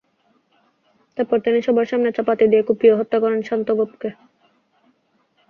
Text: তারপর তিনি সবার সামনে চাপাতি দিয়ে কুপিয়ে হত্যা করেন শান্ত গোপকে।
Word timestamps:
তারপর 1.17 1.37
তিনি 1.45 1.59
সবার 1.61 1.87
সামনে 1.91 2.09
চাপাতি 2.11 2.45
দিয়ে 2.47 2.63
কুপিয়ে 2.67 2.97
হত্যা 2.99 3.17
করেন 3.19 3.39
শান্ত 3.41 3.67
গোপকে। 3.71 4.09